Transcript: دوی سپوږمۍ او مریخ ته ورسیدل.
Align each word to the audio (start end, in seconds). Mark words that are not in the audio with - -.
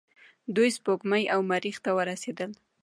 دوی 0.55 0.69
سپوږمۍ 0.77 1.23
او 1.33 1.39
مریخ 1.51 1.77
ته 1.85 1.91
ورسیدل. 1.97 2.51